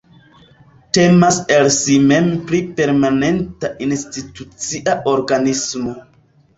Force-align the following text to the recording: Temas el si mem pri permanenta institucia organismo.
Temas 0.97 1.37
el 1.57 1.69
si 1.75 1.99
mem 2.13 2.33
pri 2.49 2.63
permanenta 2.81 3.73
institucia 3.91 5.01
organismo. 5.17 6.01